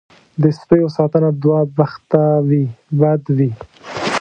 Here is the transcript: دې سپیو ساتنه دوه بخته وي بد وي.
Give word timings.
دې 0.41 0.49
سپیو 0.59 0.87
ساتنه 0.97 1.29
دوه 1.43 1.59
بخته 1.77 2.23
وي 2.47 2.63
بد 2.99 3.23
وي. 3.37 3.49